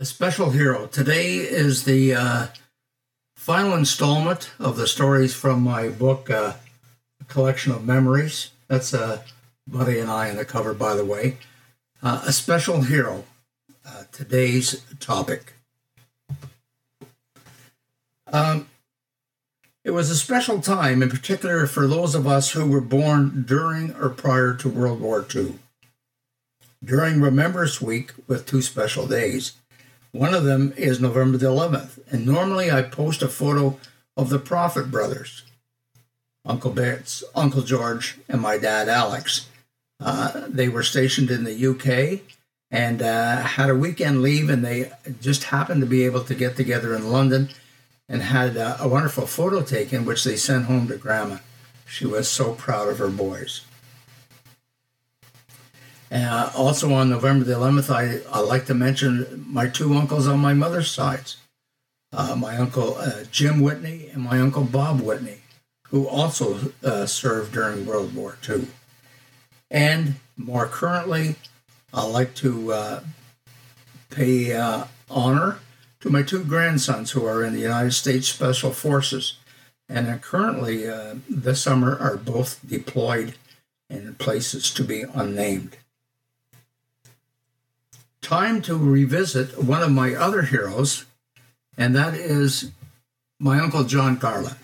[0.00, 0.86] a special hero.
[0.86, 2.46] Today is the uh,
[3.36, 6.52] final installment of the stories from my book, uh,
[7.20, 8.50] A Collection of Memories.
[8.68, 9.22] That's uh,
[9.66, 11.38] Buddy and I on the cover, by the way.
[12.00, 13.24] Uh, a special hero,
[13.84, 15.54] uh, today's topic.
[18.32, 18.68] Um,
[19.84, 23.96] it was a special time, in particular for those of us who were born during
[23.96, 25.58] or prior to World War II.
[26.84, 29.54] During Remembrance Week, with two special days,
[30.18, 32.00] one of them is November the 11th.
[32.10, 33.78] And normally I post a photo
[34.16, 35.44] of the Prophet brothers,
[36.44, 39.48] Uncle Betts, Uncle George, and my dad Alex.
[40.00, 42.20] Uh, they were stationed in the UK
[42.68, 44.90] and uh, had a weekend leave, and they
[45.20, 47.50] just happened to be able to get together in London
[48.08, 51.38] and had uh, a wonderful photo taken, which they sent home to Grandma.
[51.86, 53.64] She was so proud of her boys.
[56.10, 60.38] Uh, also on November the 11th, I, I like to mention my two uncles on
[60.38, 61.36] my mother's sides
[62.12, 65.38] uh, my uncle uh, Jim Whitney and my uncle Bob Whitney,
[65.88, 68.68] who also uh, served during World War II.
[69.70, 71.36] And more currently,
[71.92, 73.00] I like to uh,
[74.10, 75.58] pay uh, honor
[76.00, 79.38] to my two grandsons who are in the United States Special Forces.
[79.90, 80.84] And currently
[81.28, 83.34] this summer are both deployed
[83.88, 85.78] in places to be unnamed
[88.28, 91.06] time to revisit one of my other heroes,
[91.78, 92.72] and that is
[93.40, 94.56] my Uncle John Garland.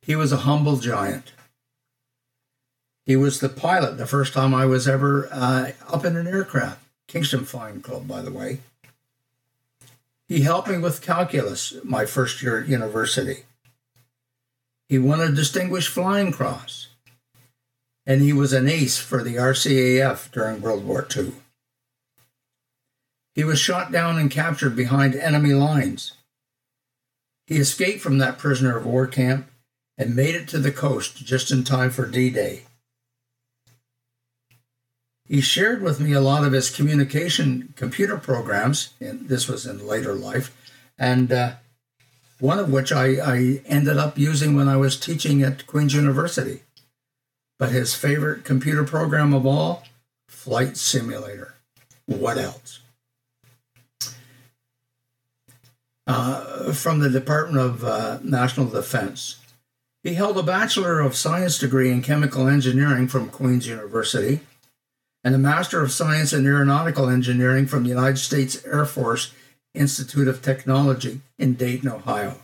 [0.00, 1.32] He was a humble giant.
[3.04, 6.82] He was the pilot the first time I was ever uh, up in an aircraft,
[7.08, 8.60] Kingston Flying Club, by the way.
[10.26, 13.44] He helped me with calculus my first year at university.
[14.88, 16.88] He won a Distinguished Flying Cross,
[18.06, 21.34] and he was an ace for the RCAF during World War II.
[23.38, 26.14] He was shot down and captured behind enemy lines.
[27.46, 29.48] He escaped from that prisoner of war camp
[29.96, 32.64] and made it to the coast just in time for D Day.
[35.24, 39.86] He shared with me a lot of his communication computer programs, and this was in
[39.86, 40.52] later life,
[40.98, 41.52] and uh,
[42.40, 46.62] one of which I, I ended up using when I was teaching at Queen's University.
[47.56, 49.84] But his favorite computer program of all,
[50.26, 51.54] Flight Simulator.
[52.06, 52.80] What else?
[56.08, 59.36] Uh, from the Department of uh, National Defense.
[60.02, 64.40] He held a Bachelor of Science degree in Chemical Engineering from Queen's University
[65.22, 69.32] and a Master of Science in Aeronautical Engineering from the United States Air Force
[69.74, 72.36] Institute of Technology in Dayton, Ohio.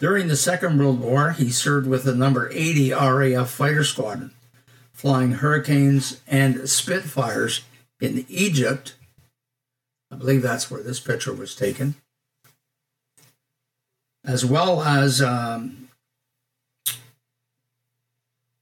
[0.00, 4.32] During the Second World War, he served with the number 80 RAF Fighter Squadron,
[4.92, 7.62] flying Hurricanes and Spitfires
[8.00, 8.94] in Egypt
[10.14, 11.96] I believe that's where this picture was taken.
[14.24, 15.88] As well as um,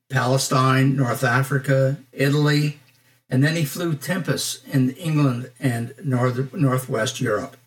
[0.08, 2.78] Palestine, North Africa, Italy,
[3.28, 7.58] and then he flew Tempest in England and North, Northwest Europe.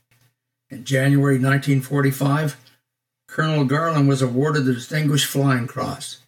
[0.72, 2.58] In January 1945,
[3.28, 6.22] Colonel Garland was awarded the Distinguished Flying Cross.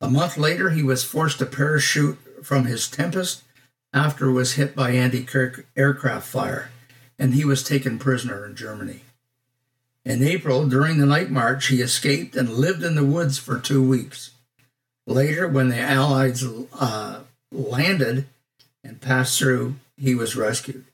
[0.00, 3.42] A month later, he was forced to parachute from his Tempest
[3.92, 6.70] after was hit by anti-aircraft fire,
[7.18, 9.00] and he was taken prisoner in Germany.
[10.04, 13.82] In April, during the night march, he escaped and lived in the woods for two
[13.86, 14.30] weeks.
[15.06, 16.44] Later, when the Allies
[16.78, 17.20] uh,
[17.52, 18.26] landed
[18.82, 20.84] and passed through, he was rescued.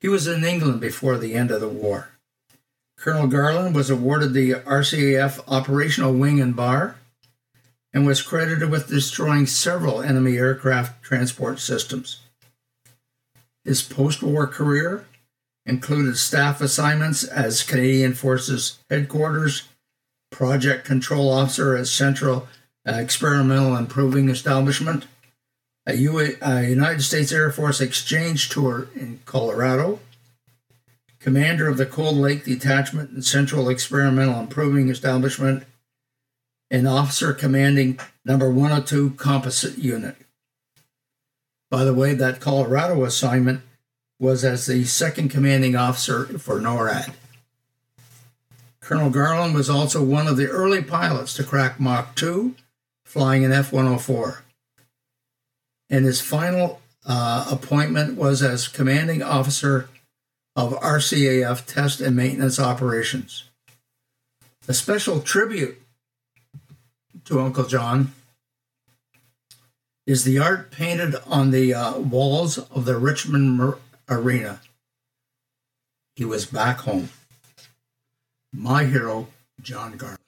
[0.00, 2.10] He was in England before the end of the war.
[2.96, 6.96] Colonel Garland was awarded the RCAF Operational Wing and Bar
[7.98, 12.20] and was credited with destroying several enemy aircraft transport systems.
[13.64, 15.04] His post war career
[15.66, 19.64] included staff assignments as Canadian Forces Headquarters,
[20.30, 22.46] Project Control Officer at Central
[22.86, 25.06] uh, Experimental and Proving Establishment,
[25.84, 29.98] a, United States Air Force exchange tour in Colorado,
[31.18, 35.64] commander of the Cold Lake Detachment and Central Experimental and Proving Establishment,
[36.70, 40.16] an officer commanding number 102 composite unit.
[41.70, 43.62] By the way, that Colorado assignment
[44.18, 47.12] was as the second commanding officer for NORAD.
[48.80, 52.54] Colonel Garland was also one of the early pilots to crack Mach 2,
[53.04, 54.42] flying an F 104.
[55.90, 59.88] And his final uh, appointment was as commanding officer
[60.56, 63.44] of RCAF test and maintenance operations.
[64.66, 65.80] A special tribute
[67.24, 68.12] to Uncle John
[70.06, 73.74] is the art painted on the uh, walls of the Richmond
[74.08, 74.60] Arena.
[76.16, 77.10] he was back home.
[78.52, 79.28] My hero,
[79.60, 80.27] John Garland.